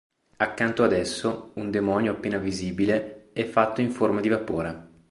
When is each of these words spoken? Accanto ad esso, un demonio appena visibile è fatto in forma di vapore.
Accanto 0.37 0.83
ad 0.83 0.93
esso, 0.93 1.51
un 1.57 1.69
demonio 1.69 2.13
appena 2.13 2.39
visibile 2.39 3.29
è 3.33 3.45
fatto 3.45 3.81
in 3.81 3.91
forma 3.91 4.19
di 4.19 4.29
vapore. 4.29 4.89